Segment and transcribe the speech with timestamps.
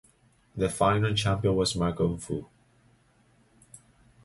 [0.55, 2.47] The final champion was Marco Fu.